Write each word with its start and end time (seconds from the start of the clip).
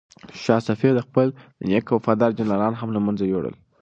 شاه 0.43 0.61
صفي 0.67 0.89
د 0.95 0.99
خپل 1.07 1.27
نیکه 1.69 1.91
وفادار 1.93 2.31
جنرالان 2.39 2.73
هم 2.77 2.89
له 2.95 2.99
منځه 3.05 3.23
یووړل. 3.25 3.55